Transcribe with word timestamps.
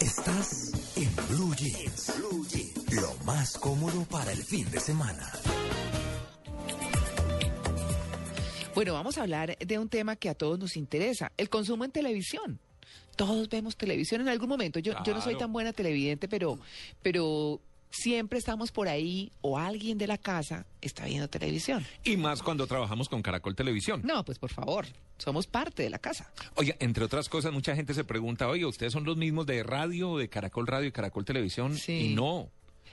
Estás 0.00 0.72
en 0.96 1.14
Blue 1.28 1.54
Jeans. 1.54 2.14
Blue 2.16 2.46
Jeans. 2.48 2.94
Lo 2.94 3.14
más 3.24 3.58
cómodo 3.58 4.02
para 4.06 4.32
el 4.32 4.42
fin 4.42 4.68
de 4.70 4.80
semana. 4.80 5.30
Bueno, 8.74 8.94
vamos 8.94 9.18
a 9.18 9.22
hablar 9.22 9.58
de 9.58 9.78
un 9.78 9.90
tema 9.90 10.16
que 10.16 10.30
a 10.30 10.34
todos 10.34 10.58
nos 10.58 10.78
interesa, 10.78 11.32
el 11.36 11.50
consumo 11.50 11.84
en 11.84 11.90
televisión. 11.90 12.58
Todos 13.14 13.50
vemos 13.50 13.76
televisión 13.76 14.22
en 14.22 14.28
algún 14.30 14.48
momento. 14.48 14.78
Yo, 14.78 14.94
yo 15.04 15.12
no 15.12 15.20
soy 15.20 15.36
tan 15.36 15.52
buena 15.52 15.74
televidente, 15.74 16.28
pero, 16.28 16.58
pero 17.02 17.60
siempre 17.90 18.38
estamos 18.38 18.72
por 18.72 18.88
ahí 18.88 19.32
o 19.40 19.58
alguien 19.58 19.98
de 19.98 20.06
la 20.06 20.18
casa 20.18 20.66
está 20.80 21.04
viendo 21.04 21.28
televisión. 21.28 21.84
Y 22.04 22.16
más 22.16 22.42
cuando 22.42 22.66
trabajamos 22.66 23.08
con 23.08 23.22
Caracol 23.22 23.54
Televisión. 23.54 24.02
No, 24.04 24.24
pues 24.24 24.38
por 24.38 24.50
favor, 24.50 24.86
somos 25.18 25.46
parte 25.46 25.82
de 25.82 25.90
la 25.90 25.98
casa. 25.98 26.32
Oye, 26.54 26.76
entre 26.80 27.04
otras 27.04 27.28
cosas, 27.28 27.52
mucha 27.52 27.74
gente 27.74 27.94
se 27.94 28.04
pregunta, 28.04 28.48
oye, 28.48 28.64
¿ustedes 28.64 28.92
son 28.92 29.04
los 29.04 29.16
mismos 29.16 29.46
de 29.46 29.62
radio, 29.62 30.16
de 30.16 30.28
Caracol 30.28 30.66
Radio 30.66 30.88
y 30.88 30.92
Caracol 30.92 31.24
Televisión? 31.24 31.76
Sí. 31.76 32.10
Y 32.10 32.14
no. 32.14 32.50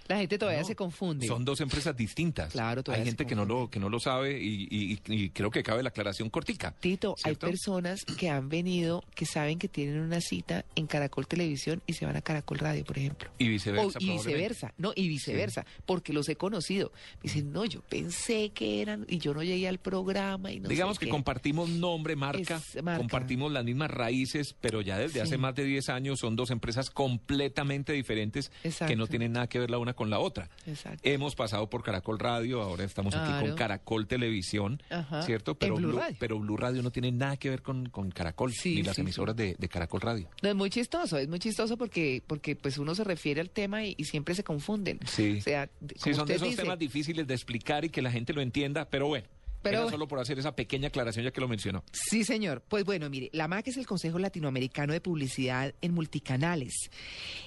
La 0.08 0.18
gente 0.18 0.38
todavía 0.38 0.62
no. 0.62 0.68
se 0.68 0.76
confunde. 0.76 1.28
Son 1.28 1.44
dos 1.46 1.62
empresas 1.62 1.96
distintas. 1.96 2.52
Claro, 2.52 2.84
todavía 2.84 3.04
Hay 3.04 3.10
gente 3.10 3.26
que 3.26 3.36
no, 3.36 3.46
lo, 3.46 3.70
que 3.70 3.80
no 3.80 3.90
lo 3.90 4.00
sabe 4.00 4.42
y, 4.42 4.68
y- 4.70 5.00
y 5.08 5.30
creo 5.30 5.52
que 5.52 5.64
cabe 5.64 5.84
la 5.84 5.90
aclaración 5.90 6.30
cortica. 6.30 6.74
Tito, 6.80 7.16
hay 7.24 7.36
personas 7.36 8.04
que 8.06 8.30
han 8.30 8.50
venido, 8.50 9.04
que 9.16 9.26
saben 9.26 9.60
que 9.60 9.68
tienen 9.68 10.00
una 10.00 10.22
cita 10.22 10.66
en 10.76 10.88
Caracol 10.88 11.28
Televisión 11.28 11.82
y 11.88 11.94
se 11.94 12.06
van 12.06 12.16
a 12.16 12.22
Caracol 12.22 12.58
Radio, 12.60 12.84
por 12.86 12.98
ejemplo. 12.98 13.30
Y 13.38 13.48
viceversa. 13.48 13.98
O- 14.00 14.02
y 14.02 14.10
viceversa, 14.12 14.74
no, 14.78 14.94
y 14.96 15.08
viceversa, 15.08 15.66
porque 15.86 16.14
los 16.14 16.28
he 16.30 16.36
conocido. 16.36 16.92
Me 17.18 17.24
dicen, 17.24 17.52
no, 17.52 17.66
yo 17.66 17.82
pensé 17.82 18.50
que 18.52 18.82
eran, 18.82 19.06
y 19.10 19.18
yo 19.20 19.34
no 19.34 19.44
llegué 19.44 19.68
al 19.68 19.78
programa 19.80 20.52
y 20.52 20.60
no 20.60 20.70
Digamos 20.70 20.96
sé 20.96 21.02
que 21.02 21.06
qué". 21.08 21.12
compartimos 21.12 21.70
nombre, 21.70 22.16
marca, 22.16 22.62
compartimos 22.98 23.52
las 23.52 23.64
mismas 23.66 23.92
raíces, 23.92 24.56
pero 24.62 24.82
ya 24.82 24.98
desde 24.98 25.14
Sí. 25.16 25.20
hace 25.20 25.38
más 25.38 25.56
de 25.56 25.64
10 25.66 25.90
años 25.90 26.20
son 26.20 26.36
dos 26.36 26.52
empresas 26.52 26.90
completamente 26.90 27.94
diferentes 27.94 28.52
que 28.88 28.96
no 28.96 29.08
tienen 29.08 29.34
nada 29.34 29.48
que 29.48 29.60
ver 29.60 29.70
la 29.70 29.78
una 29.78 29.94
con 29.98 30.10
la 30.10 30.20
otra. 30.20 30.50
Exacto. 30.66 31.02
Hemos 31.04 31.36
pasado 31.36 31.70
por 31.70 31.84
Caracol 31.84 32.18
Radio, 32.20 32.62
ahora 32.62 32.86
estamos 32.86 33.14
aquí 33.14 33.46
con 33.46 33.58
Caracol 33.58 34.08
Televisión, 34.08 34.82
Ajá. 34.90 35.24
¿cierto? 35.24 35.56
Pero 35.56 35.76
Blue 35.76 35.92
Radio. 35.92 36.16
pero 36.18 36.40
Blue 36.40 36.56
Radio 36.56 36.82
no 36.82 36.92
tiene 36.92 37.12
nada 37.12 37.36
que 37.36 37.50
ver 37.50 37.62
con, 37.62 37.90
con 37.90 38.12
Caracol, 38.12 38.54
Sí, 38.54 38.76
ni 38.76 38.84
las 38.84 38.96
sí, 38.96 39.02
emisoras 39.02 39.36
de, 39.36 39.56
de 39.60 39.68
Caracol 39.68 40.00
Radio. 40.00 40.30
No, 40.42 40.48
es 40.50 40.56
muy 40.56 40.70
chistoso, 40.70 41.18
es 41.18 41.28
muy 41.28 41.40
chistoso 41.40 41.76
porque, 41.76 42.24
porque 42.26 42.56
pues 42.56 42.78
uno 42.78 42.96
se 42.96 43.04
refiere 43.04 43.42
al 43.42 43.50
tema 43.50 43.84
y, 43.84 43.96
y 43.98 44.06
siempre 44.06 44.34
se 44.36 44.44
confunden. 44.46 45.00
Sí. 45.06 45.38
O 45.40 45.42
sea, 45.42 45.68
como 46.02 46.16
son 46.16 46.28
de 46.28 46.36
esos 46.36 46.48
dice, 46.48 46.62
temas 46.62 46.80
difíciles 46.80 47.28
de 47.28 47.34
explicar 47.34 47.84
y 47.84 47.90
que 47.90 48.02
la 48.02 48.12
gente 48.12 48.32
lo 48.32 48.42
entienda, 48.42 48.86
pero 48.90 49.08
bueno. 49.08 49.28
Pero- 49.62 49.82
era 49.82 49.90
solo 49.90 50.08
por 50.08 50.20
hacer 50.20 50.40
esa 50.40 50.56
pequeña 50.56 50.88
aclaración 50.90 51.26
ya 51.26 51.32
que 51.32 51.42
lo 51.42 51.48
mencionó. 51.48 51.84
Sí, 51.92 52.24
señor. 52.24 52.64
Pues 52.68 52.84
bueno, 52.86 53.10
mire, 53.10 53.30
la 53.34 53.48
MAC 53.48 53.68
es 53.68 53.78
el 53.78 53.86
Consejo 53.86 54.20
Latinoamericano 54.20 54.94
de 54.94 55.02
Publicidad 55.02 55.74
en 55.82 55.94
Multicanales 55.94 56.90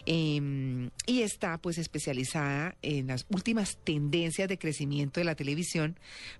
eh, 0.07 0.91
y 1.07 1.23
está 1.23 1.59
pues 1.59 1.79
especializada 1.79 2.77
en 2.83 3.09
las 3.09 3.27
últimas 3.29 3.79
tendencias 3.85 4.49
de 4.49 4.59
crecimiento 4.59 5.21
de 5.21 5.25
la 5.25 5.35
televisión 5.35 5.99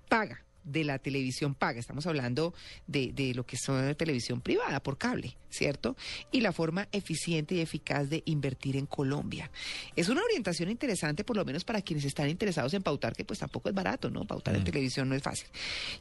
paga 0.09 0.43
de 0.63 0.83
la 0.83 0.99
televisión 0.99 1.55
paga. 1.55 1.79
Estamos 1.79 2.05
hablando 2.07 2.53
de, 2.87 3.11
de 3.13 3.33
lo 3.33 3.45
que 3.45 3.57
son 3.57 3.85
la 3.85 3.93
televisión 3.95 4.41
privada 4.41 4.81
por 4.81 4.97
cable, 4.97 5.35
¿cierto? 5.49 5.95
Y 6.31 6.41
la 6.41 6.51
forma 6.53 6.87
eficiente 6.91 7.55
y 7.55 7.59
eficaz 7.61 8.09
de 8.09 8.21
invertir 8.25 8.77
en 8.77 8.85
Colombia. 8.85 9.49
Es 9.95 10.09
una 10.09 10.21
orientación 10.21 10.69
interesante, 10.69 11.23
por 11.23 11.35
lo 11.37 11.45
menos 11.45 11.63
para 11.63 11.81
quienes 11.81 12.05
están 12.05 12.29
interesados 12.29 12.73
en 12.73 12.83
pautar, 12.83 13.15
que 13.15 13.25
pues 13.25 13.39
tampoco 13.39 13.69
es 13.69 13.75
barato, 13.75 14.09
¿no? 14.09 14.25
Pautar 14.25 14.55
en 14.55 14.61
Mm. 14.61 14.65
televisión 14.65 15.09
no 15.09 15.15
es 15.15 15.23
fácil. 15.23 15.47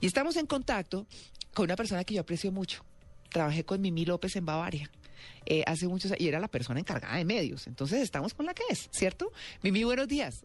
Y 0.01 0.07
estamos 0.07 0.37
en 0.37 0.47
contacto 0.47 1.07
con 1.55 1.65
una 1.65 1.77
persona 1.77 2.05
que 2.05 2.15
yo 2.15 2.21
aprecio 2.21 2.53
mucho. 2.53 2.85
Trabajé 3.31 3.65
con 3.65 3.81
Mimi 3.81 4.05
López 4.05 4.37
en 4.37 4.45
Bavaria. 4.47 4.91
eh, 5.47 5.63
hace 5.67 5.87
muchos 5.87 6.13
y 6.19 6.29
era 6.29 6.41
la 6.41 6.49
persona 6.49 6.81
encargada 6.81 7.17
de 7.17 7.25
medios. 7.27 7.67
Entonces 7.67 8.01
estamos 8.01 8.33
con 8.33 8.47
la 8.47 8.55
que 8.55 8.63
es, 8.71 8.89
¿cierto? 8.91 9.31
Mimi, 9.63 9.85
buenos 9.85 10.09
días. 10.09 10.45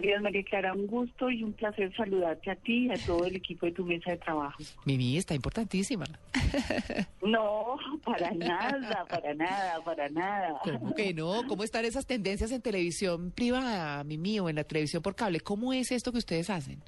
Días, 0.00 0.22
María 0.22 0.42
Clara. 0.44 0.72
Un 0.72 0.86
gusto 0.86 1.30
y 1.30 1.42
un 1.42 1.52
placer 1.52 1.94
saludarte 1.96 2.50
a 2.50 2.56
ti 2.56 2.86
y 2.86 2.90
a 2.90 3.06
todo 3.06 3.24
el 3.24 3.36
equipo 3.36 3.66
de 3.66 3.72
tu 3.72 3.84
mesa 3.84 4.12
de 4.12 4.18
trabajo. 4.18 4.62
Mimi 4.84 5.16
está 5.16 5.34
importantísima. 5.34 6.04
No, 7.20 7.76
para 8.06 8.30
nada, 8.30 9.04
para 9.06 9.34
nada, 9.34 9.84
para 9.84 10.08
nada. 10.08 10.60
¿Cómo 10.64 10.94
que 10.94 11.12
no? 11.12 11.42
¿Cómo 11.46 11.62
están 11.62 11.84
esas 11.84 12.06
tendencias 12.06 12.50
en 12.52 12.62
televisión 12.62 13.32
privada, 13.32 14.02
Mimi, 14.02 14.40
o 14.40 14.48
en 14.48 14.56
la 14.56 14.64
televisión 14.64 15.02
por 15.02 15.14
cable? 15.14 15.40
¿Cómo 15.40 15.74
es 15.74 15.92
esto 15.92 16.10
que 16.10 16.18
ustedes 16.18 16.48
hacen? 16.48 16.78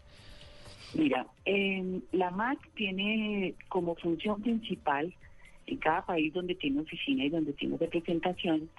Mira, 0.95 1.27
eh, 1.45 2.01
la 2.13 2.31
MAC 2.31 2.59
tiene 2.75 3.55
como 3.69 3.97
función 3.97 4.41
principal 4.41 5.13
en 5.67 5.77
cada 5.77 6.07
país 6.07 6.33
donde 6.33 6.55
tiene 6.55 6.81
oficina 6.81 7.25
y 7.25 7.29
donde 7.29 7.53
tiene 7.53 7.77
representación 7.77 8.71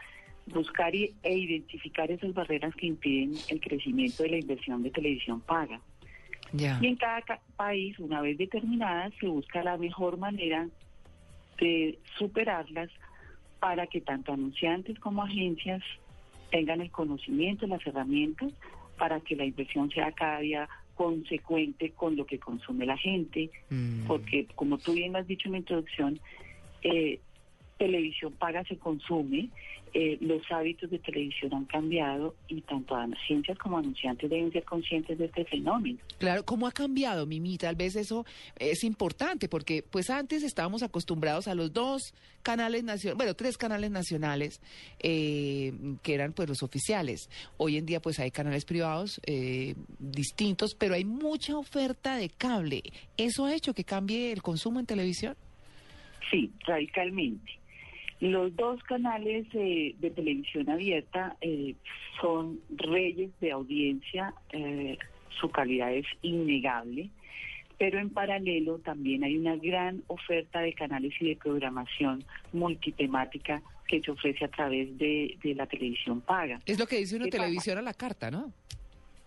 buscar 0.47 0.93
y- 0.95 1.13
e 1.23 1.37
identificar 1.37 2.09
esas 2.11 2.33
barreras 2.33 2.75
que 2.75 2.87
impiden 2.87 3.33
el 3.49 3.59
crecimiento 3.59 4.23
de 4.23 4.29
la 4.29 4.37
inversión 4.37 4.83
de 4.83 4.91
televisión 4.91 5.41
paga. 5.41 5.81
Y 6.53 6.87
en 6.87 6.95
cada 6.97 7.21
ca- 7.21 7.41
país, 7.55 7.97
una 7.99 8.21
vez 8.21 8.37
determinadas, 8.37 9.13
se 9.19 9.27
busca 9.27 9.63
la 9.63 9.77
mejor 9.77 10.17
manera 10.17 10.67
de 11.59 11.97
superarlas 12.17 12.89
para 13.59 13.87
que 13.87 14.01
tanto 14.01 14.33
anunciantes 14.33 14.99
como 14.99 15.23
agencias 15.23 15.81
tengan 16.49 16.81
el 16.81 16.91
conocimiento, 16.91 17.67
las 17.67 17.85
herramientas 17.85 18.51
para 18.97 19.21
que 19.21 19.35
la 19.35 19.45
inversión 19.45 19.89
sea 19.91 20.11
cada 20.11 20.39
día 20.39 20.67
consecuente 20.95 21.91
con 21.91 22.15
lo 22.15 22.25
que 22.25 22.39
consume 22.39 22.85
la 22.85 22.97
gente, 22.97 23.49
Mm. 23.69 24.05
porque 24.07 24.47
como 24.55 24.77
tú 24.77 24.93
bien 24.93 25.15
has 25.15 25.25
dicho 25.27 25.47
en 25.47 25.53
la 25.53 25.57
introducción, 25.59 26.19
eh, 26.83 27.19
televisión 27.81 28.31
paga 28.33 28.63
se 28.65 28.77
consume, 28.77 29.49
eh, 29.93 30.17
los 30.21 30.43
hábitos 30.51 30.91
de 30.91 30.99
televisión 30.99 31.51
han 31.53 31.65
cambiado 31.65 32.35
y 32.47 32.61
tanto 32.61 32.95
agencias 32.95 33.57
como 33.57 33.79
anunciantes 33.79 34.29
deben 34.29 34.51
ser 34.51 34.63
conscientes 34.63 35.17
de 35.17 35.25
este 35.25 35.45
fenómeno. 35.45 35.97
Claro, 36.19 36.45
¿cómo 36.45 36.67
ha 36.67 36.71
cambiado, 36.71 37.25
Mimi? 37.25 37.57
Tal 37.57 37.75
vez 37.75 37.95
eso 37.95 38.23
es 38.57 38.83
importante, 38.83 39.49
porque 39.49 39.83
pues 39.83 40.11
antes 40.11 40.43
estábamos 40.43 40.83
acostumbrados 40.83 41.47
a 41.47 41.55
los 41.55 41.73
dos 41.73 42.13
canales 42.43 42.83
nacionales, 42.83 43.17
bueno, 43.17 43.33
tres 43.33 43.57
canales 43.57 43.89
nacionales, 43.89 44.61
eh, 44.99 45.73
que 46.03 46.13
eran 46.13 46.33
pues 46.33 46.47
los 46.47 46.61
oficiales. 46.61 47.29
Hoy 47.57 47.77
en 47.77 47.87
día 47.87 47.99
pues 47.99 48.19
hay 48.19 48.29
canales 48.29 48.63
privados 48.63 49.19
eh, 49.25 49.73
distintos, 49.97 50.75
pero 50.75 50.93
hay 50.93 51.03
mucha 51.03 51.57
oferta 51.57 52.15
de 52.15 52.29
cable. 52.29 52.83
¿Eso 53.17 53.45
ha 53.45 53.55
hecho 53.55 53.73
que 53.73 53.83
cambie 53.83 54.31
el 54.31 54.43
consumo 54.43 54.79
en 54.79 54.85
televisión? 54.85 55.35
Sí, 56.29 56.49
radicalmente. 56.65 57.60
Los 58.21 58.55
dos 58.55 58.81
canales 58.83 59.47
eh, 59.53 59.95
de 59.97 60.11
televisión 60.11 60.69
abierta 60.69 61.35
eh, 61.41 61.73
son 62.21 62.59
reyes 62.69 63.31
de 63.41 63.51
audiencia, 63.51 64.33
eh, 64.51 64.97
su 65.39 65.49
calidad 65.49 65.91
es 65.91 66.05
innegable, 66.21 67.09
pero 67.79 67.97
en 67.97 68.11
paralelo 68.11 68.77
también 68.77 69.23
hay 69.23 69.37
una 69.37 69.55
gran 69.55 70.03
oferta 70.05 70.59
de 70.59 70.73
canales 70.73 71.13
y 71.19 71.29
de 71.29 71.35
programación 71.35 72.23
multitemática 72.53 73.63
que 73.87 74.01
se 74.01 74.11
ofrece 74.11 74.45
a 74.45 74.49
través 74.49 74.95
de, 74.99 75.35
de 75.41 75.55
la 75.55 75.65
televisión 75.65 76.21
paga. 76.21 76.61
Es 76.67 76.77
lo 76.77 76.85
que 76.85 76.97
dice 76.97 77.15
una 77.15 77.25
televisión 77.25 77.79
a 77.79 77.81
la 77.81 77.95
carta, 77.95 78.29
¿no? 78.29 78.53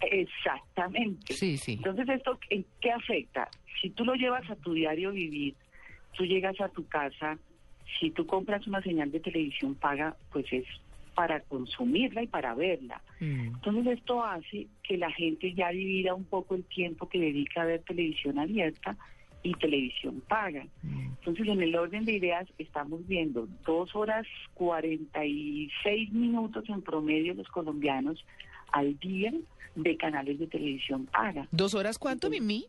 Exactamente. 0.01 1.35
Sí, 1.35 1.57
sí. 1.57 1.73
Entonces, 1.73 2.09
¿esto 2.09 2.39
en 2.49 2.65
qué 2.81 2.93
afecta? 2.93 3.49
Si 3.83 3.91
tú 3.91 4.05
lo 4.05 4.15
llevas 4.15 4.49
a 4.49 4.55
tu 4.55 4.73
diario 4.73 5.11
vivir, 5.11 5.55
tú 6.13 6.25
llegas 6.25 6.61
a 6.61 6.69
tu 6.69 6.87
casa, 6.87 7.39
si 7.99 8.11
tú 8.11 8.27
compras 8.27 8.67
una 8.67 8.83
señal 8.83 9.11
de 9.11 9.21
televisión 9.21 9.75
paga, 9.75 10.17
pues 10.33 10.47
es 10.53 10.65
para 11.15 11.41
consumirla 11.41 12.23
y 12.23 12.27
para 12.27 12.55
verla. 12.55 13.01
Mm. 13.21 13.55
Entonces, 13.55 13.99
esto 13.99 14.25
hace 14.25 14.67
que 14.83 14.99
la 14.99 15.11
gente 15.11 15.55
ya 15.55 15.71
divida 15.71 16.15
un 16.15 16.25
poco 16.25 16.55
el 16.55 16.65
tiempo 16.65 17.09
que 17.09 17.21
dedica 17.21 17.63
a 17.63 17.67
ver 17.67 17.83
televisión 17.83 18.39
abierta 18.39 18.97
y 19.43 19.55
televisión 19.55 20.23
paga. 20.27 20.67
Mm. 20.83 21.13
Entonces, 21.19 21.49
en 21.49 21.63
el 21.63 21.77
orden 21.77 22.05
de 22.05 22.15
ideas, 22.15 22.49
estamos 22.59 23.07
viendo 23.07 23.49
dos 23.65 23.95
horas 23.95 24.27
46 24.55 26.13
minutos 26.13 26.65
en 26.69 26.83
promedio 26.83 27.35
los 27.35 27.49
colombianos 27.49 28.25
al 28.73 28.99
día 28.99 29.33
de 29.77 29.97
canales 29.97 30.39
de 30.39 30.47
televisión 30.47 31.07
paga. 31.07 31.47
¿Dos 31.51 31.75
horas 31.75 31.99
cuánto, 31.99 32.31
Mimi? 32.31 32.67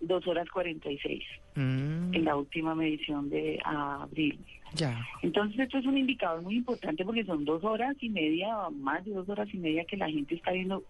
Dos 0.00 0.26
horas 0.26 0.48
46 0.50 1.24
Mm, 1.58 2.14
en 2.14 2.24
la 2.24 2.36
última 2.36 2.72
medición 2.72 3.28
de 3.30 3.58
abril. 3.64 4.38
Ya. 4.74 5.04
Entonces, 5.22 5.58
esto 5.58 5.78
es 5.78 5.86
un 5.86 5.98
indicador 5.98 6.40
muy 6.40 6.54
importante 6.54 7.04
porque 7.04 7.24
son 7.24 7.44
dos 7.44 7.64
horas 7.64 7.96
y 8.00 8.10
media, 8.10 8.54
más 8.70 9.04
de 9.04 9.10
dos 9.10 9.28
horas 9.28 9.48
y 9.52 9.58
media 9.58 9.84
que 9.84 9.96
la 9.96 10.08
gente 10.08 10.36
está 10.36 10.52
viendo, 10.52 10.84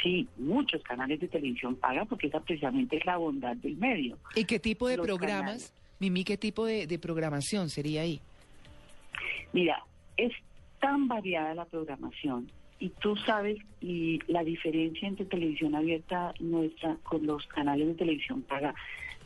sí, 0.00 0.28
muchos 0.36 0.80
canales 0.84 1.18
de 1.18 1.26
televisión 1.26 1.74
paga 1.74 2.04
porque 2.04 2.28
esa 2.28 2.38
precisamente 2.38 2.98
es 2.98 3.04
la 3.04 3.16
bondad 3.16 3.56
del 3.56 3.76
medio. 3.78 4.16
¿Y 4.36 4.44
qué 4.44 4.60
tipo 4.60 4.86
de 4.86 4.96
Los 4.96 5.06
programas, 5.06 5.40
canales. 5.40 5.74
Mimi, 5.98 6.22
qué 6.22 6.36
tipo 6.36 6.66
de, 6.66 6.86
de 6.86 6.98
programación 7.00 7.68
sería 7.68 8.02
ahí? 8.02 8.20
Mira, 9.52 9.82
es 10.16 10.32
tan 10.80 11.08
variada 11.08 11.52
la 11.54 11.64
programación 11.64 12.48
y 12.82 12.88
tú 13.00 13.14
sabes 13.16 13.58
y 13.80 14.18
la 14.26 14.42
diferencia 14.42 15.06
entre 15.06 15.24
televisión 15.26 15.74
abierta 15.76 16.34
nuestra 16.40 16.96
con 17.04 17.24
los 17.24 17.46
canales 17.46 17.86
de 17.86 17.94
televisión 17.94 18.42
paga 18.42 18.74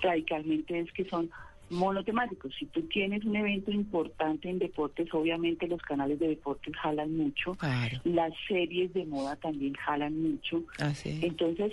radicalmente 0.02 0.78
es 0.78 0.92
que 0.92 1.06
son 1.06 1.30
monotemáticos. 1.70 2.54
Si 2.58 2.66
tú 2.66 2.82
tienes 2.82 3.24
un 3.24 3.34
evento 3.34 3.70
importante 3.70 4.50
en 4.50 4.58
deportes, 4.58 5.08
obviamente 5.14 5.66
los 5.66 5.80
canales 5.80 6.18
de 6.18 6.28
deportes 6.28 6.76
jalan 6.76 7.16
mucho, 7.16 7.54
Claro. 7.54 7.98
las 8.04 8.32
series 8.46 8.92
de 8.92 9.06
moda 9.06 9.36
también 9.36 9.72
jalan 9.74 10.20
mucho. 10.20 10.62
Ah, 10.78 10.94
sí. 10.94 11.18
Entonces, 11.22 11.72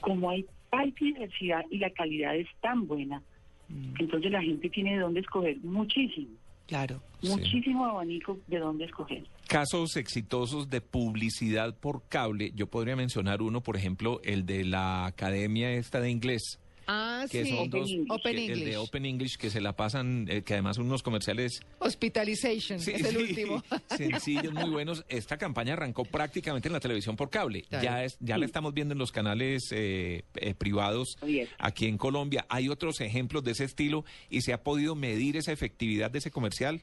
como 0.00 0.30
hay 0.30 0.44
hay 0.72 0.90
diversidad 0.90 1.64
y 1.70 1.78
la 1.78 1.90
calidad 1.90 2.34
es 2.34 2.48
tan 2.60 2.88
buena, 2.88 3.22
Mm, 3.68 3.94
entonces 3.98 4.30
la 4.30 4.42
gente 4.42 4.68
tiene 4.68 4.92
de 4.94 4.98
dónde 4.98 5.20
escoger 5.20 5.56
muchísimo, 5.62 6.28
claro. 6.66 7.00
Sí. 7.20 7.30
muchísimo 7.30 7.86
abanico 7.86 8.38
de 8.46 8.58
dónde 8.58 8.84
escoger. 8.84 9.24
Casos 9.48 9.96
exitosos 9.96 10.68
de 10.68 10.80
publicidad 10.80 11.74
por 11.74 12.06
cable, 12.08 12.52
yo 12.54 12.66
podría 12.66 12.96
mencionar 12.96 13.40
uno, 13.40 13.62
por 13.62 13.76
ejemplo, 13.76 14.20
el 14.24 14.44
de 14.44 14.64
la 14.64 15.06
academia 15.06 15.72
esta 15.72 16.00
de 16.00 16.10
inglés, 16.10 16.60
Ah, 16.86 17.24
que 17.30 17.44
sí. 17.44 17.50
son 17.50 17.70
dos, 17.70 17.90
Open 18.08 18.36
que- 18.36 18.44
el 18.44 18.50
English. 18.50 18.64
de 18.64 18.76
Open 18.76 19.06
English, 19.06 19.36
que 19.36 19.50
se 19.50 19.60
la 19.60 19.74
pasan, 19.74 20.26
eh, 20.30 20.42
que 20.42 20.54
además 20.54 20.76
son 20.76 20.86
unos 20.86 21.02
comerciales 21.02 21.60
Hospitalization, 21.78 22.78
Sí, 22.80 22.92
es 22.94 23.04
el 23.04 23.16
sí, 23.16 23.16
último. 23.16 23.62
Sencillos, 23.96 24.52
muy 24.52 24.70
buenos. 24.70 25.04
Esta 25.08 25.36
campaña 25.38 25.72
arrancó 25.74 26.04
prácticamente 26.04 26.68
en 26.68 26.72
la 26.74 26.80
televisión 26.80 27.16
por 27.16 27.30
cable. 27.30 27.62
Claro. 27.62 27.84
Ya 27.84 28.04
es, 28.04 28.16
ya 28.20 28.36
la 28.38 28.44
estamos 28.46 28.74
viendo 28.74 28.92
en 28.92 28.98
los 28.98 29.12
canales 29.12 29.70
eh, 29.72 30.24
eh, 30.36 30.54
privados 30.54 31.16
Abierto. 31.20 31.54
aquí 31.58 31.86
en 31.86 31.96
Colombia. 31.98 32.46
Hay 32.48 32.68
otros 32.68 33.00
ejemplos 33.00 33.44
de 33.44 33.52
ese 33.52 33.64
estilo 33.64 34.04
y 34.30 34.42
se 34.42 34.52
ha 34.52 34.62
podido 34.62 34.94
medir 34.94 35.36
esa 35.36 35.52
efectividad 35.52 36.10
de 36.10 36.18
ese 36.18 36.30
comercial. 36.30 36.82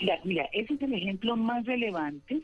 Mira, 0.00 0.18
mira, 0.24 0.48
ese 0.52 0.74
es 0.74 0.82
el 0.82 0.94
ejemplo 0.94 1.36
más 1.36 1.64
relevante 1.66 2.40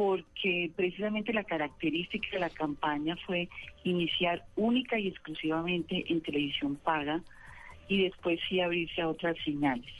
porque 0.00 0.70
precisamente 0.76 1.30
la 1.34 1.44
característica 1.44 2.26
de 2.32 2.38
la 2.38 2.48
campaña 2.48 3.18
fue 3.26 3.50
iniciar 3.84 4.46
única 4.56 4.98
y 4.98 5.08
exclusivamente 5.08 6.10
en 6.10 6.22
televisión 6.22 6.76
paga 6.76 7.20
y 7.86 8.04
después 8.04 8.40
sí 8.48 8.62
abrirse 8.62 9.02
a 9.02 9.10
otras 9.10 9.36
señales. 9.44 9.92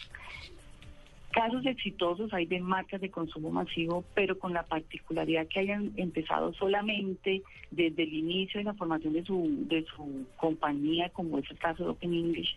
Casos 1.32 1.66
exitosos 1.66 2.32
hay 2.32 2.46
de 2.46 2.60
marcas 2.60 3.02
de 3.02 3.10
consumo 3.10 3.50
masivo, 3.50 4.02
pero 4.14 4.38
con 4.38 4.54
la 4.54 4.62
particularidad 4.62 5.46
que 5.48 5.60
hayan 5.60 5.92
empezado 5.98 6.54
solamente 6.54 7.42
desde 7.70 8.02
el 8.02 8.14
inicio 8.14 8.60
de 8.60 8.64
la 8.64 8.74
formación 8.74 9.12
de 9.12 9.22
su, 9.26 9.66
de 9.68 9.84
su 9.84 10.26
compañía, 10.38 11.10
como 11.10 11.36
es 11.36 11.50
el 11.50 11.58
caso 11.58 11.84
de 11.84 11.90
Open 11.90 12.14
English, 12.14 12.56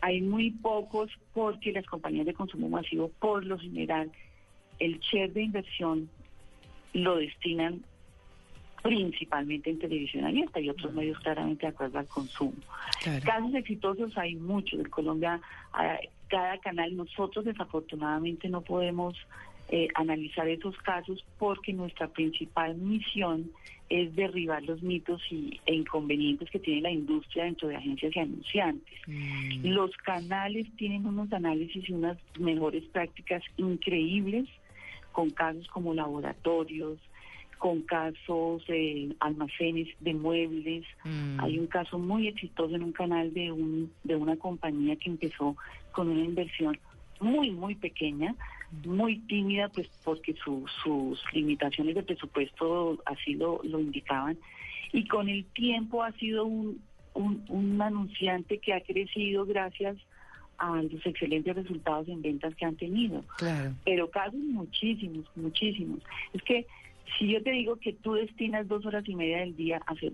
hay 0.00 0.20
muy 0.20 0.52
pocos 0.52 1.10
porque 1.34 1.72
las 1.72 1.86
compañías 1.86 2.26
de 2.26 2.34
consumo 2.34 2.68
masivo, 2.68 3.10
por 3.18 3.44
lo 3.44 3.58
general, 3.58 4.12
el 4.78 5.00
share 5.00 5.32
de 5.32 5.42
inversión 5.42 6.08
lo 6.92 7.16
destinan 7.16 7.82
principalmente 8.82 9.70
en 9.70 9.78
televisión 9.78 10.24
abierta 10.24 10.60
y 10.60 10.68
otros 10.68 10.92
medios 10.92 11.18
claramente 11.20 11.66
de 11.66 11.72
acuerdo 11.72 11.98
al 11.98 12.06
consumo. 12.06 12.54
Claro. 13.02 13.24
Casos 13.24 13.54
exitosos 13.54 14.18
hay 14.18 14.34
muchos. 14.34 14.80
En 14.80 14.88
Colombia, 14.88 15.40
ah, 15.72 15.98
cada 16.28 16.58
canal, 16.58 16.96
nosotros 16.96 17.44
desafortunadamente 17.44 18.48
no 18.48 18.62
podemos 18.62 19.16
eh, 19.68 19.88
analizar 19.94 20.48
esos 20.48 20.76
casos 20.78 21.24
porque 21.38 21.72
nuestra 21.72 22.08
principal 22.08 22.74
misión 22.74 23.50
es 23.88 24.14
derribar 24.16 24.62
los 24.62 24.82
mitos 24.82 25.20
y, 25.30 25.60
e 25.66 25.74
inconvenientes 25.74 26.50
que 26.50 26.58
tiene 26.58 26.80
la 26.80 26.90
industria 26.90 27.44
dentro 27.44 27.68
de 27.68 27.76
agencias 27.76 28.16
y 28.16 28.18
anunciantes. 28.18 28.98
Mm, 29.06 29.66
Los 29.66 29.94
canales 29.98 30.66
tienen 30.76 31.06
unos 31.06 31.32
análisis 31.32 31.88
y 31.88 31.92
unas 31.92 32.16
mejores 32.38 32.84
prácticas 32.84 33.42
increíbles 33.58 34.48
con 35.12 35.30
casos 35.30 35.66
como 35.68 35.94
laboratorios, 35.94 36.98
con 37.58 37.82
casos 37.82 38.66
de 38.66 39.14
almacenes 39.20 39.88
de 40.00 40.14
muebles. 40.14 40.84
mm. 41.04 41.38
Hay 41.40 41.58
un 41.58 41.66
caso 41.68 41.98
muy 41.98 42.26
exitoso 42.26 42.74
en 42.74 42.82
un 42.82 42.92
canal 42.92 43.32
de 43.32 43.52
un 43.52 43.92
de 44.02 44.16
una 44.16 44.36
compañía 44.36 44.96
que 44.96 45.10
empezó 45.10 45.56
con 45.92 46.08
una 46.08 46.24
inversión 46.24 46.78
muy 47.20 47.50
muy 47.52 47.76
pequeña, 47.76 48.34
muy 48.84 49.18
tímida, 49.28 49.68
pues 49.68 49.86
porque 50.02 50.34
su- 50.42 50.66
sus 50.82 51.22
limitaciones 51.32 51.94
de 51.94 52.02
presupuesto 52.02 52.98
así 53.04 53.34
lo, 53.34 53.60
lo 53.62 53.78
indicaban. 53.78 54.36
Y 54.92 55.06
con 55.06 55.28
el 55.28 55.44
tiempo 55.54 56.02
ha 56.02 56.10
sido 56.12 56.44
un, 56.44 56.80
un, 57.14 57.44
un 57.48 57.80
anunciante 57.80 58.58
que 58.58 58.72
ha 58.74 58.80
crecido 58.80 59.46
gracias 59.46 59.96
a 59.96 60.00
los 60.60 61.04
excelentes 61.06 61.54
resultados 61.56 62.08
en 62.08 62.22
ventas 62.22 62.54
que 62.54 62.64
han 62.64 62.76
tenido 62.76 63.24
Claro. 63.38 63.72
pero 63.84 64.08
casos 64.10 64.34
muchísimos, 64.40 65.24
muchísimos. 65.34 66.00
Es 66.32 66.42
que 66.42 66.66
si 67.18 67.28
yo 67.32 67.42
te 67.42 67.50
digo 67.50 67.76
que 67.76 67.92
tú 67.92 68.14
destinas 68.14 68.68
dos 68.68 68.86
horas 68.86 69.04
y 69.08 69.14
media 69.14 69.38
del 69.38 69.56
día 69.56 69.80
a, 69.86 69.92
hacer, 69.92 70.12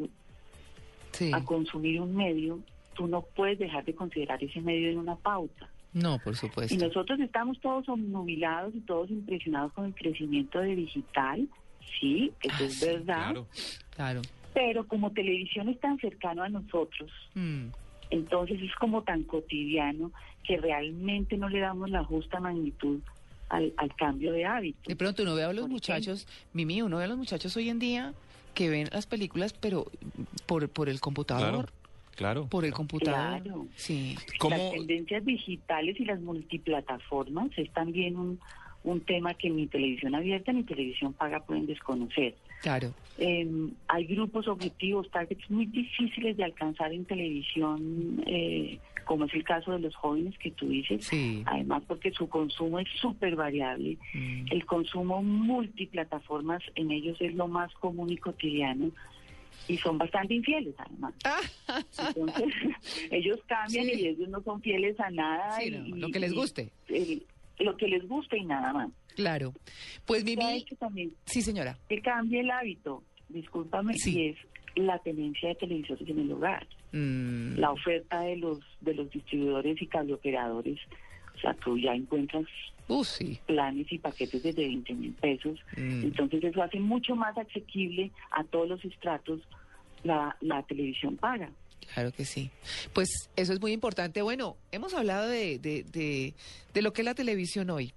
Sí. 1.12 1.30
a 1.34 1.44
consumir 1.44 2.00
un 2.00 2.16
medio, 2.16 2.60
tú 2.94 3.06
no 3.06 3.22
puedes 3.22 3.58
dejar 3.58 3.84
de 3.84 3.94
considerar 3.94 4.42
ese 4.42 4.60
medio 4.60 4.90
en 4.90 4.98
una 4.98 5.16
pauta. 5.16 5.68
No, 5.92 6.18
por 6.18 6.32
Y 6.34 6.36
supuesto. 6.36 6.76
nosotros 6.86 7.18
estamos 7.20 7.58
todos 7.60 7.88
obnubilados 7.88 8.74
y 8.74 8.80
todos 8.80 9.10
impresionados 9.10 9.72
con 9.72 9.86
el 9.86 9.94
crecimiento 9.94 10.60
de 10.60 10.76
digital, 10.76 11.48
sí, 12.00 12.32
eso 12.42 12.54
Ah, 12.60 12.64
es 12.64 12.74
sí, 12.74 12.86
verdad, 12.86 13.24
Claro. 13.32 13.46
Claro. 13.94 14.22
pero 14.54 14.86
como 14.86 15.10
televisión 15.12 15.68
es 15.68 15.78
tan 15.80 15.98
cercano 15.98 16.42
a 16.42 16.48
nosotros, 16.48 17.10
Mm, 17.34 17.68
entonces 18.10 18.60
es 18.62 18.74
como 18.76 19.02
tan 19.02 19.24
cotidiano 19.24 20.12
que 20.44 20.56
realmente 20.56 21.36
no 21.36 21.48
le 21.48 21.60
damos 21.60 21.90
la 21.90 22.04
justa 22.04 22.40
magnitud 22.40 23.00
al, 23.48 23.72
al 23.76 23.94
cambio 23.96 24.32
de 24.32 24.44
hábito. 24.44 24.88
De 24.88 24.96
pronto 24.96 25.22
uno 25.22 25.34
ve 25.34 25.44
a 25.44 25.52
los 25.52 25.68
muchachos, 25.68 26.26
Mimi, 26.52 26.82
uno 26.82 26.98
ve 26.98 27.04
a 27.04 27.08
los 27.08 27.18
muchachos 27.18 27.56
hoy 27.56 27.68
en 27.68 27.78
día 27.78 28.14
que 28.54 28.70
ven 28.70 28.88
las 28.92 29.06
películas, 29.06 29.52
pero 29.52 29.86
por, 30.46 30.68
por 30.68 30.88
el 30.88 31.00
computador. 31.00 31.50
Claro. 31.50 31.68
Claro. 32.16 32.48
Por 32.48 32.64
el 32.64 32.72
computador. 32.72 33.42
Claro. 33.42 33.68
Sí. 33.76 34.16
¿Cómo? 34.40 34.56
Las 34.56 34.72
tendencias 34.72 35.24
digitales 35.24 36.00
y 36.00 36.04
las 36.04 36.20
multiplataformas 36.20 37.50
es 37.56 37.72
también 37.72 38.16
un, 38.16 38.40
un 38.90 39.00
tema 39.00 39.34
que 39.34 39.50
ni 39.50 39.66
televisión 39.66 40.14
abierta 40.14 40.52
ni 40.52 40.62
televisión 40.64 41.12
paga 41.12 41.40
pueden 41.40 41.66
desconocer. 41.66 42.34
Claro. 42.62 42.92
Eh, 43.18 43.46
hay 43.88 44.04
grupos 44.06 44.48
objetivos, 44.48 45.10
targets 45.10 45.48
muy 45.50 45.66
difíciles 45.66 46.36
de 46.36 46.44
alcanzar 46.44 46.92
en 46.92 47.04
televisión, 47.04 48.22
eh, 48.26 48.78
como 49.04 49.24
es 49.26 49.34
el 49.34 49.44
caso 49.44 49.72
de 49.72 49.78
los 49.80 49.94
jóvenes 49.94 50.36
que 50.38 50.50
tú 50.52 50.68
dices, 50.68 51.04
Sí. 51.04 51.42
además 51.46 51.82
porque 51.86 52.10
su 52.12 52.28
consumo 52.28 52.78
es 52.78 52.88
súper 53.00 53.36
variable. 53.36 53.96
Mm. 54.14 54.46
El 54.50 54.64
consumo 54.66 55.22
multiplataformas 55.22 56.62
en 56.74 56.90
ellos 56.90 57.16
es 57.20 57.34
lo 57.34 57.46
más 57.48 57.72
común 57.74 58.10
y 58.12 58.16
cotidiano 58.16 58.90
y 59.66 59.76
son 59.78 59.98
bastante 59.98 60.34
infieles 60.34 60.74
además. 60.78 61.14
Entonces, 62.16 62.54
ellos 63.10 63.38
cambian 63.46 63.86
Sí. 63.86 63.92
y 64.00 64.06
ellos 64.08 64.28
no 64.28 64.42
son 64.42 64.60
fieles 64.62 64.98
a 65.00 65.10
nada. 65.10 65.52
Sí, 65.52 65.68
y- 65.68 65.90
no, 65.90 65.96
lo 65.96 66.08
que 66.10 66.20
les 66.20 66.32
y- 66.32 66.34
guste. 66.34 66.70
el- 66.88 67.22
lo 67.58 67.76
que 67.76 67.88
les 67.88 68.06
guste 68.08 68.38
y 68.38 68.44
nada 68.44 68.72
más. 68.72 68.90
Claro. 69.16 69.52
Pues 70.06 70.22
Se 70.22 70.32
ha 70.32 70.36
Mimi, 70.36 70.58
hecho 70.58 70.76
también 70.76 71.12
sí 71.24 71.42
señora. 71.42 71.76
que 71.88 72.00
cambie 72.00 72.40
el 72.40 72.50
hábito, 72.50 73.02
discúlpame, 73.28 73.94
Sí. 73.94 74.16
y 74.18 74.28
es 74.28 74.36
la 74.76 74.98
tenencia 75.00 75.48
de 75.48 75.54
televisores 75.56 76.08
en 76.08 76.20
el 76.20 76.32
hogar. 76.32 76.66
Mm, 76.92 77.58
La 77.58 77.72
oferta 77.72 78.20
de 78.20 78.36
los 78.36 78.60
de 78.80 78.94
los 78.94 79.10
distribuidores 79.10 79.80
y 79.82 79.86
cableoperadores, 79.86 80.78
o 81.36 81.40
sea, 81.40 81.52
tú 81.54 81.76
ya 81.78 81.92
encuentras 81.94 82.44
uh, 82.88 83.04
sí. 83.04 83.38
planes 83.46 83.90
y 83.92 83.98
paquetes 83.98 84.42
desde 84.42 84.62
20 84.68 84.94
mil 84.94 85.12
pesos. 85.14 85.58
Mm. 85.76 86.04
Entonces 86.04 86.44
eso 86.44 86.62
hace 86.62 86.78
mucho 86.80 87.14
más 87.16 87.36
asequible 87.36 88.10
a 88.30 88.44
todos 88.44 88.68
los 88.68 88.84
estratos 88.84 89.40
la, 90.04 90.36
la 90.40 90.62
televisión 90.62 91.16
paga. 91.16 91.50
Claro 91.94 92.12
que 92.12 92.24
sí. 92.24 92.50
Pues 92.92 93.08
eso 93.36 93.52
es 93.52 93.60
muy 93.60 93.72
importante. 93.72 94.22
Bueno, 94.22 94.56
hemos 94.72 94.94
hablado 94.94 95.28
de, 95.28 95.58
de, 95.58 95.84
de, 95.84 96.34
de 96.74 96.82
lo 96.82 96.92
que 96.92 97.02
es 97.02 97.04
la 97.04 97.14
televisión 97.14 97.70
hoy, 97.70 97.92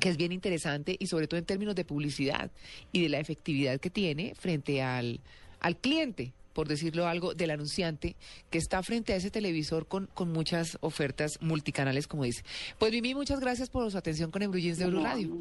que 0.00 0.08
es 0.08 0.16
bien 0.16 0.32
interesante 0.32 0.96
y 0.98 1.06
sobre 1.06 1.26
todo 1.26 1.38
en 1.38 1.46
términos 1.46 1.74
de 1.74 1.84
publicidad 1.84 2.50
y 2.92 3.02
de 3.02 3.08
la 3.08 3.18
efectividad 3.18 3.80
que 3.80 3.90
tiene 3.90 4.34
frente 4.34 4.82
al, 4.82 5.20
al 5.60 5.76
cliente, 5.76 6.32
por 6.52 6.68
decirlo 6.68 7.06
algo, 7.06 7.34
del 7.34 7.50
anunciante 7.50 8.16
que 8.50 8.58
está 8.58 8.82
frente 8.82 9.12
a 9.12 9.16
ese 9.16 9.30
televisor 9.30 9.86
con, 9.86 10.06
con 10.14 10.32
muchas 10.32 10.78
ofertas 10.80 11.40
multicanales, 11.40 12.06
como 12.06 12.24
dice. 12.24 12.42
Pues 12.78 12.92
Mimi, 12.92 13.14
muchas 13.14 13.40
gracias 13.40 13.70
por 13.70 13.90
su 13.90 13.98
atención 13.98 14.30
con 14.30 14.42
Embrujins 14.42 14.78
de 14.78 14.86
Blue 14.86 15.02
Radio. 15.02 15.38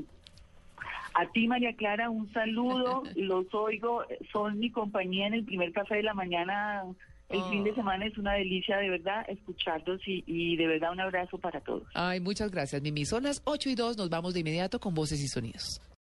A 1.13 1.25
ti, 1.31 1.47
María 1.47 1.73
Clara, 1.75 2.11
un 2.11 2.31
saludo. 2.31 3.01
Los 3.15 3.51
oigo. 3.53 4.03
Son 4.31 4.59
mi 4.59 4.69
compañía 4.69 5.25
en 5.25 5.33
el 5.33 5.43
primer 5.43 5.71
café 5.71 5.95
de 5.95 6.03
la 6.03 6.13
mañana. 6.13 6.83
El 7.29 7.39
Oh. 7.41 7.49
fin 7.49 7.63
de 7.63 7.75
semana 7.75 8.05
es 8.05 8.17
una 8.17 8.33
delicia, 8.33 8.77
de 8.77 8.89
verdad, 8.89 9.25
escucharlos 9.27 9.99
y, 10.07 10.23
y 10.27 10.55
de 10.55 10.65
verdad 10.67 10.91
un 10.93 11.01
abrazo 11.01 11.37
para 11.37 11.59
todos. 11.59 11.83
Ay, 11.93 12.19
muchas 12.21 12.49
gracias, 12.51 12.81
Mimi. 12.81 13.03
Son 13.05 13.23
las 13.23 13.41
8 13.43 13.69
y 13.69 13.75
2, 13.75 13.97
nos 13.97 14.09
vamos 14.09 14.33
de 14.33 14.39
inmediato 14.39 14.79
con 14.79 14.93
voces 14.93 15.21
y 15.21 15.27
sonidos. 15.27 15.81